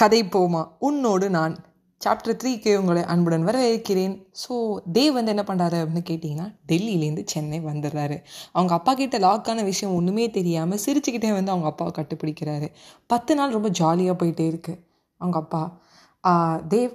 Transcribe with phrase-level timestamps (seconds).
[0.00, 0.60] கதை போமா?
[0.88, 1.54] உன்னோடு நான்.
[2.00, 4.14] சாப்டர் த்ரீக்கு உங்களை அன்புடன் வரவேற்கிறேன்.
[4.42, 4.52] ஸோ
[4.96, 8.16] தேவ் வந்து என்ன பண்ணுறாரு அப்படின்னு கேட்டிங்கன்னா டெல்லியிலேருந்து சென்னை வந்துடுறாரு.
[8.56, 12.68] அவங்க அப்பா கிட்ட லாக்கான விஷயம் ஒன்றுமே தெரியாமல் சிரிச்சுக்கிட்டே வந்து அவங்க அப்பாவை கட்டுப்பிடிக்கிறாரு.
[13.12, 14.74] பத்து நாள் ரொம்ப ஜாலியாக போயிட்டே இருக்கு.
[15.20, 15.62] அவங்க அப்பா
[16.74, 16.94] தேவ்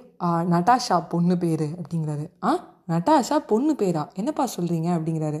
[0.54, 2.26] நட்டாஷா பொண்ணு பேர் அப்படிங்கிறாரு.
[2.48, 2.50] ஆ
[2.92, 4.04] நட்டாஷா பொண்ணு பேரா?
[4.20, 5.40] என்னப்பா சொல்கிறீங்க அப்படிங்கிறாரு.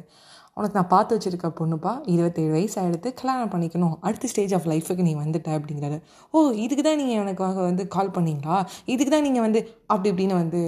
[0.56, 3.96] உனக்கு நான் பார்த்து வச்சிருக்க பொண்ணுப்பா இருபத்தேழு வயசு ஆகிடுத்து கல்யாணம் பண்ணிக்கணும்.
[4.06, 5.98] அடுத்த ஸ்டேஜ் ஆஃப் லைஃபுக்கு நீ வந்துட்ட அப்படிங்கிறாரு.
[6.34, 8.58] ஓ இதுக்கு தான் நீங்கள் எனக்கு வந்து கால் பண்ணீங்களா?
[8.94, 10.60] இதுக்கு தான் நீங்கள் வந்து அப்படி இப்படின்னு வந்து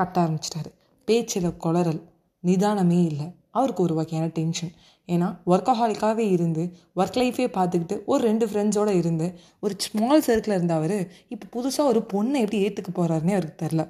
[0.00, 0.70] கட்ட ஆரம்பிச்சிட்டாரு.
[1.08, 2.00] பேச்சில் குளறல்.
[2.44, 3.28] நிதானமே இல்லை.
[3.56, 4.72] அவருக்கு ஒரு வகையான டென்ஷன்
[5.08, 6.62] ஏன்னா ஒர்க்கஹாலிக்காகவே இருந்து
[6.96, 9.26] ஒர்க் லைஃபே பார்த்துக்கிட்டு ஒரு ரெண்டு ஃப்ரெண்ட்ஸோடு இருந்து
[9.60, 10.98] ஒரு ஸ்மால் சர்க்கிளில் இருந்த அவர்
[11.28, 13.84] இப்போ புதுசாக ஒரு பொண்ணை எப்படி ஏற்றுக்க போகிறாருன்னே அவருக்கு தெரில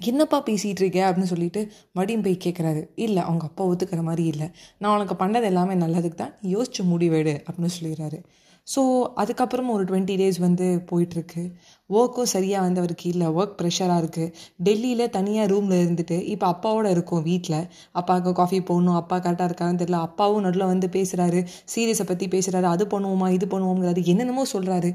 [0.00, 1.60] என்னப்பா பேசிகிட்டு இருக்க அப்படின்னு சொல்லிட்டு
[1.96, 4.46] மடியும் போய் கேட்குறாரு இல்லை அவங்க அப்பா ஒத்துக்கிற மாதிரி இல்லை.
[4.80, 6.32] நான் உனக்கு பண்ணது எல்லாமே நல்லதுக்கு தான்.
[6.54, 8.18] யோசிச்சு முடிவெடு அப்படின்னு சொல்லிடுறாரு.
[8.66, 8.82] ஸோ
[9.22, 11.42] அதுக்கப்புறம் ஒரு டுவெண்ட்டி டேஸ் வந்து போயிட்டுருக்கு.
[11.90, 14.32] ஒர்க்கும் சரியாக வந்து அவருக்கு இல்லை ஒர்க் ப்ரெஷராக இருக்குது
[14.66, 17.58] டெல்லியில் தனியாக ரூமில் இருந்துட்டு இப்போ அப்பாவோட இருக்கும் வீட்டில்
[18.00, 18.98] அப்பாவுக்கு காஃபி போடணும்.
[19.02, 20.00] அப்பா கரெக்டாக இருக்கான்னு தெரியல.
[20.08, 21.42] அப்பாவும் நடுவில் வந்து பேசுகிறாரு
[21.74, 24.92] சீரியஸை பற்றி பேசுகிறாரு அது பண்ணுவோமா இது பண்ணுவோங்கிறது என்னென்னமோ சொல்கிறாரு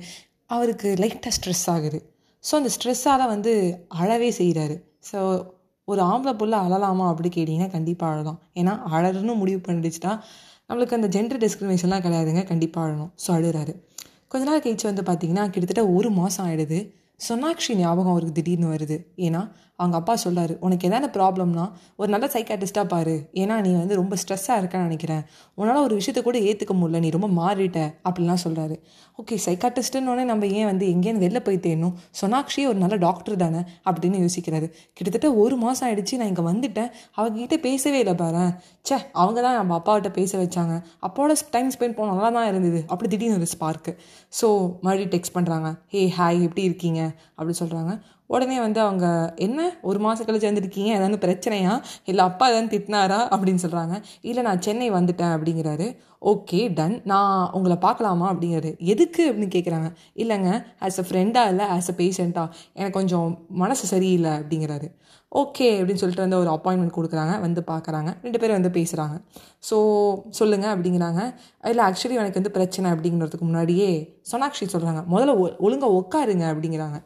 [0.50, 2.02] அவருக்கு லைட்டாக ஸ்ட்ரெஸ் ஆகுது.
[2.44, 3.54] ஸோ அந்த ஸ்ட்ரெஸ்ஸால் வந்து
[4.02, 5.20] அழவே செய்கிறாரு ஸோ
[5.88, 8.40] ஒரு ஆம்பளை புள்ள அழலாமா அப்படி கேட்டிங்கன்னா கண்டிப்பாக அழலாம்.
[8.56, 10.12] ஏன்னா அழறன்னு முடிவு பண்ணிடுச்சுட்டா
[10.70, 12.42] நம்மளுக்கு அந்த ஜெண்டர் டிஸ்கிரிமினேஷன்லாம் கிடையாதுங்க.
[12.44, 13.12] கண்டிப்பாக அழணும்.
[13.24, 13.74] ஸோ அழுறாரு.
[14.28, 16.80] கொஞ்ச நாள் கழிச்சு வந்து பார்த்தீங்கன்னா கிட்டத்தட்ட ஒரு மாதம் ஆகிடுது
[17.30, 18.98] சொன்னாக்ஷி ஞாபகம் அவருக்கு திடீர்னு வருது.
[19.28, 19.42] ஏன்னா
[19.82, 21.66] அவங்க அப்பா சொல்கிறாரு உனக்கு எதான ப்ராப்ளம்னா
[22.02, 23.16] ஒரு நல்ல சைக்காட்டிஸ்ட்டாக பாரு.
[23.42, 25.24] ஏன்னா நீ வந்து ரொம்ப ஸ்ட்ரெஸ்ஸாக இருக்கேன்னு நினைக்கிறேன்.
[25.60, 27.00] உன்னால் ஒரு விஷயத்தை கூட ஏற்றுக்க முடியல.
[27.06, 27.80] நீ ரொம்ப மாறிட்ட.
[28.10, 28.78] அப்படிலாம் சொல்கிறாரு
[29.22, 31.96] ஓகே சைக்காட்டிஸ்ட்டுன்னு நம்ம ஏன் வந்து எங்கேயிருந்து வெளில போய் தேடணும்?
[32.22, 33.62] சொனாக்ஷியே ஒரு நல்ல டாக்டர் தானே?
[33.90, 34.68] அப்படின்னு யோசிக்கிறாரு.
[34.98, 36.92] கிட்டத்தட்ட ஒரு மாதம் ஆயிடுச்சு நான் இங்கே வந்துட்டேன்.
[37.18, 38.46] அவங்ககிட்ட பேசவே இல்லை பாரு
[38.88, 40.76] ச்சே அவங்க தான் நம்ம அப்பாவிட்ட பேச வச்சாங்க.
[41.08, 42.80] அப்பாவோட டைம் ஸ்பெண்ட் பண்ண நல்லா தான் இருந்தது.
[42.92, 43.92] அப்படி திடீர்னு ஒரு ஸ்பார்க்கு
[44.40, 44.48] ஸோ
[44.86, 47.02] மறுபடியும் டெக்ஸ்ட் பண்ணுறாங்க ஹே ஹாய் எப்படி இருக்கீங்க?
[47.40, 47.94] அப்படி சொல்கிறாங்க
[48.30, 49.06] உடனே வந்து அவங்க
[49.38, 49.60] என்ன?
[49.82, 51.74] ஒரு மாதம் கழிச்சு வந்துருக்கீங்க ஏதாவது பிரச்சனையா?
[52.06, 53.20] இல்லை அப்பா ஏதாவது திட்டினாரா?
[53.36, 55.88] அப்படின்னு சொல்கிறாங்க இல்லை நான் சென்னை வந்துட்டேன் அப்படிங்கிறாரு.
[56.26, 58.28] ஓகே டன் நான் உங்களை பார்க்கலாமா?
[58.34, 59.24] அப்படிங்கிறது எதுக்கு?
[59.32, 60.50] அப்படின்னு கேட்குறாங்க இல்லைங்க
[60.82, 63.30] ஆஸ் அ ஃப்ரெண்டாக இல்லை ஆஸ் அ பேஷண்ட்டாக எனக்கு கொஞ்சம்
[63.62, 64.88] மனசு சரியில்லை அப்படிங்கிறாரு.
[65.32, 67.34] ஓகே அப்படின்னு சொல்லிட்டு வந்து ஒரு அப்பாயின்மெண்ட் கொடுக்குறாங்க.
[67.42, 69.16] வந்து பார்க்குறாங்க ரெண்டு பேரும் வந்து பேசுகிறாங்க
[69.70, 69.78] ஸோ
[70.30, 71.22] சொல்லுங்கள் அப்படிங்கிறாங்க.
[71.64, 73.90] இல்லை ஆக்சுவலி எனக்கு வந்து பிரச்சனை அப்படிங்கிறதுக்கு முன்னாடியே
[74.32, 76.98] சொனாக்ஷி சொல்கிறாங்க முதல்ல ஒ- ஒழுங்காக உட்காருங்க அப்படிங்கிறாங்க.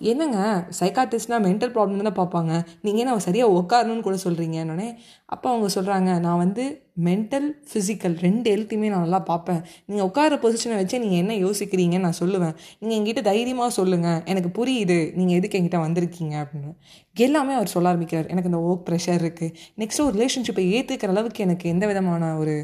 [0.00, 0.38] என்னங்க
[0.78, 2.52] சைக்காட்டிஸ்ட்னா மென்டல் ப்ராப்ளம் தானே பார்ப்பாங்க.
[2.84, 4.86] நீங்கள் என்ன சரியாக உட்காரணும்னு கூட சொல்கிறீங்கன்னொடனே
[5.34, 6.64] அப்போ அவங்க சொல்கிறாங்க நான் வந்து
[7.08, 9.60] மென்டல் ஃபிசிக்கல் ரெண்டு எழுத்தையுமே நான் நல்லா பார்ப்பேன்.
[9.88, 12.54] நீங்கள் உட்கார பொசிஷனை வச்சு நீங்கள் என்ன யோசிக்கிறீங்கன்னு நான் சொல்லுவேன்.
[12.80, 14.98] நீங்கள் என்கிட்ட தைரியமாக சொல்லுங்கள் எனக்கு புரியுது.
[15.18, 16.34] நீங்கள் எதுக்கு என்கிட்ட வந்திருக்கீங்க?
[16.44, 16.72] அப்படின்னு.
[17.16, 18.28] எல்லாமே அவர் சொல்ல ஆரம்பிக்கிறார்.
[18.34, 22.54] எனக்கு இந்த ஒர்க் ப்ரெஷர் இருக்குது நெக்ஸ்ட் ஒரு ரிலேஷன்ஷிப்பை ஏற்றுக்கிற அளவுக்கு எனக்கு எந்த விதமான ஒரு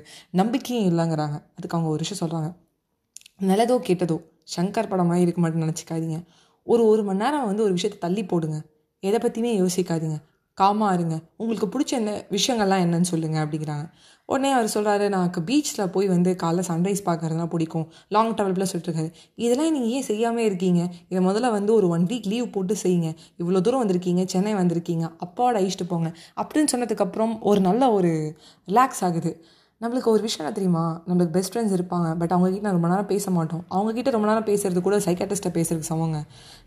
[0.40, 1.38] நம்பிக்கையும் இல்லைங்கிறாங்க.
[1.58, 2.50] அதுக்கு அவங்க ஒரு விஷயம் சொல்கிறாங்க
[3.50, 4.18] நல்லதோ கெட்டதோ
[4.56, 6.18] சங்கர் படமாக இருக்க மாட்டேன்னு நினச்சிக்காதீங்க.
[6.66, 8.58] ஒரு ஒரு மணி நேரம் வந்து ஒரு விஷயத்தை தள்ளி போடுங்க.
[9.02, 10.18] எதை பற்றியுமே யோசிக்காதீங்க.
[10.58, 11.16] காமாக இருங்க.
[11.36, 13.86] உங்களுக்கு பிடிச்ச என்ன விஷயங்கள்லாம் என்னன்னு சொல்லுங்கள் அப்படிங்கிறாங்க.
[14.28, 17.92] உடனே அவர் சொல்கிறாரு எனக்கு பீச்சில் போய் வந்து காலைல சன்ரைஸ் பார்க்கறதுலாம் பிடிக்கும்.
[18.08, 20.88] லாங் ட்ராவல் சொல்லிட்டுருக்காரு இதெல்லாம் நீங்கள் ஏன் செய்யாமல் இருக்கீங்க?
[21.08, 23.16] இதை முதல்ல வந்து ஒரு ஒன் வீக் லீவ் போட்டு செய்யுங்க.
[23.38, 25.04] இவ்வளோ தூரம் வந்திருக்கீங்க சென்னை வந்திருக்கீங்க.
[25.26, 26.12] அப்பாவோட அழிச்சிட்டு போங்க.
[26.36, 28.36] அப்படின்னு சொன்னதுக்கப்புறம் ஒரு நல்ல ஒரு
[28.68, 29.44] ரிலாக்ஸ் ஆகுது.
[29.80, 30.82] நம்மளுக்கு ஒரு விஷயம் என்ன தெரியுமா?
[31.06, 33.62] நம்மளுக்கு பெஸ்ட் ஃப்ரெண்ட்ஸ் இருப்பாங்க பட் அவங்ககிட்ட ரொம்ப நேரம் பேச மாட்டோம்.
[33.76, 36.18] அவங்ககிட்ட ரொம்ப நேரம் பேசுறது கூட சைக்காட்டிஸ்ட்டை பேசுறதுக்கு சமங்க.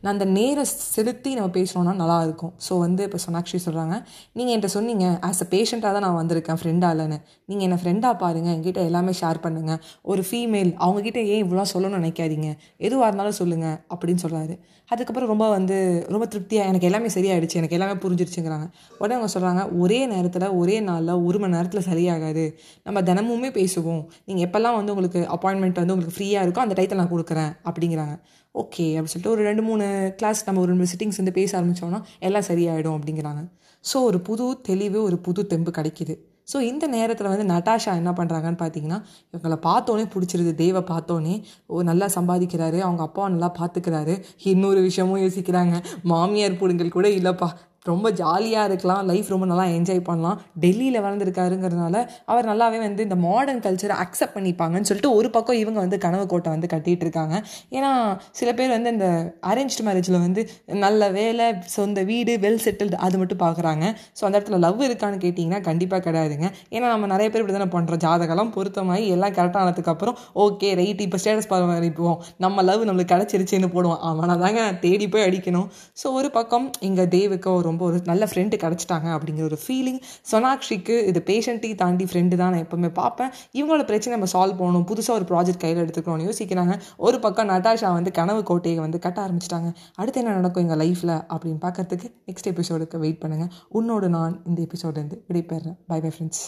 [0.01, 2.53] நான் அந்த நேரம் செலுத்தி நம்ம பேசணும்னா நல்லா இருக்கும்.
[2.67, 3.95] ஸோ வந்து இப்போ சொன்னாக்ஷி சொல்கிறாங்க
[4.37, 7.17] நீங்கள் என்கிட்ட சொன்னீங்க ஆஸ் அ பேஷண்ட்டாக தான் நான் வந்திருக்கேன் ஃப்ரெண்டாக இல்லைன்னு.
[7.51, 9.81] நீங்கள் என்னை ஃப்ரெண்டாக பாருங்கள் என்கிட்ட எல்லாமே ஷேர் பண்ணுங்கள்
[10.11, 12.51] ஒரு ஃபீமேல் அவங்ககிட்ட ஏன் இவ்வளோ சொல்லணும்னு நினைக்காதீங்க.
[12.87, 14.55] எதுவாக இருந்தாலும் சொல்லுங்கள் அப்படின்னு சொல்கிறாரு
[14.91, 15.75] அதுக்கப்புறம் ரொம்ப வந்து
[16.13, 18.65] ரொம்ப திருப்தியாக எனக்கு எல்லாமே சரியாயிடுச்சு எனக்கு எல்லாமே புரிஞ்சிருச்சுங்கிறாங்க.
[19.01, 22.45] உடனே அவங்க சொல்கிறாங்க ஒரே நேரத்தில் ஒரே நாளில் ஒரு மணி நேரத்தில் சரியாகாது.
[22.87, 24.03] நம்ம தினமுமே பேசுவோம்.
[24.27, 28.15] நீங்கள் எப்போல்லாம் வந்து உங்களுக்கு அப்பாயின்மெண்ட் வந்து உங்களுக்கு ஃப்ரீயாக இருக்கோ அந்த டயத்தில் நான் கொடுக்குறேன் அப்படிங்கிறாங்க.
[28.61, 29.85] ஓகே அப்படி சொல்லிட்டு ஒரு ரெண்டு மூணு
[30.19, 33.43] கிளாஸ் நம்ம ஒரு ரெண்டு சிட்டிங்ஸ் வந்து பேச ஆரம்பித்தோன்னா எல்லாம் சரியாயிடும் அப்படிங்கிறாங்க.
[33.85, 36.15] ஸோ ஒரு புது தெளிவு ஒரு புது தெம்பு கிடைக்கிது.
[36.51, 38.97] ஸோ இந்த நேரத்தில் வந்து நட்டாஷா என்ன பண்ணுறாங்கன்னு பார்த்தீங்கன்னா
[39.31, 40.51] இவங்களை பார்த்தோன்னே பிடிச்சிருது.
[40.61, 41.35] தேவை பார்த்தோன்னே
[41.67, 44.15] ஓ நல்லா சம்பாதிக்கிறாரு அவங்க அப்பாவை நல்லா பார்த்துக்கிறாரு
[44.51, 45.75] இன்னொரு விஷயமும் யோசிக்கிறாங்க.
[46.11, 47.49] மாமியார் பிடுங்கள் கூட இல்லைப்பா.
[47.85, 49.03] ரொம்ப ஜாலியாக இருக்கலாம்.
[49.09, 50.37] லைஃப் ரொம்ப நல்லா என்ஜாய் பண்ணலாம்.
[50.63, 51.95] டெல்லியில் வளர்ந்துருக்காருங்கிறதுனால
[52.31, 56.49] அவர் நல்லாவே வந்து இந்த மாடர்ன் கல்ச்சரை அக்செப்ட் பண்ணிப்பாங்கன்னு சொல்லிட்டு ஒரு பக்கம் இவங்க வந்து கனவு கோட்டை
[56.55, 57.35] வந்து கட்டிகிட்டு இருக்காங்க
[57.75, 57.91] ஏன்னா
[58.39, 59.07] சில பேர் வந்து இந்த
[59.51, 60.41] அரேஞ்ச்டு மேரேஜில் வந்து
[60.85, 63.85] நல்ல வேலை சொந்த வீடு வெல் செட்டில்டு அது மட்டும் பார்க்குறாங்க
[64.17, 66.47] ஸோ அந்த இடத்துல லவ் இருக்கான்னு கேட்டிங்கன்னா கண்டிப்பாக கிடையாதுங்க.
[66.75, 71.51] ஏன்னா நம்ம நிறைய பேர் இப்படி தானே பண்ணுறோம் ஜாதகம்லாம் பொருத்தமாகி எல்லாம் கரெக்டானதுக்கப்புறம் ஓகே ரைட் இப்போ ஸ்டேட்டஸ்
[71.53, 72.17] பரிமாறிப்போம்.
[72.45, 73.99] நம்ம லவ் நம்மளுக்கு கிடச்சிருச்சுன்னு போடுவோம்.
[74.09, 75.67] அவனை தாங்க தேடி போய் அடிக்கணும்.
[76.01, 79.99] ஸோ ஒரு பக்கம் இங்கே தேவுக்கு ஒரு ரொம்ப ஒரு நல்ல ஃப்ரெண்டு கிடச்சிட்டாங்க அப்படிங்கிற ஒரு ஃபீலிங்
[80.31, 83.31] சொனாக்ஷிக்கு இது பேஷண்ட்டையும் தாண்டி ஃப்ரெண்டு தான் நான் எப்போவுமே பார்ப்பேன்.
[83.59, 84.85] இவங்களோட பிரச்சனை நம்ம சால்வ் பண்ணணும்.
[84.91, 86.75] புதுசாக ஒரு ப்ராஜெக்ட் கையில் எடுத்துக்கணும்னு யோசிக்கிறாங்க.
[87.07, 89.71] ஒரு பக்கம் நட்டாஷா வந்து கனவு கோட்டையை வந்து கட்ட ஆரம்பிச்சிட்டாங்க.
[90.01, 95.19] அடுத்து என்ன நடக்கும் எங்கள் லைஃப்பில் அப்படின்னு பார்க்கறதுக்கு நெக்ஸ்ட் எபிசோடுக்கு வெயிட் பண்ணுங்கள் உன்னோட நான் இந்த எபிசோட்லேருந்து
[95.29, 95.77] விடைபெறேன்.
[95.91, 96.45] Bye bye friends